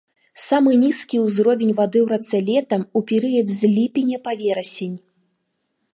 Самы 0.43 0.71
нізкі 0.83 1.17
ўзровень 1.25 1.75
вады 1.81 1.99
ў 2.01 2.07
рацэ 2.15 2.37
летам, 2.49 2.81
у 3.01 3.05
перыяд 3.11 3.47
з 3.59 3.73
ліпеня 3.77 4.17
па 4.29 4.37
верасень. 4.41 4.97